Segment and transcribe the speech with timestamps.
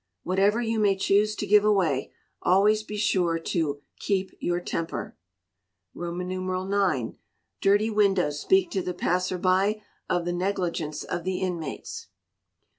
[0.23, 2.11] Whatever you may choose to give away,
[2.41, 5.15] always be sure to keep your temper.
[5.95, 7.15] ix.
[7.61, 12.07] Dirty windows speak to the passer by of the negligence of the inmates.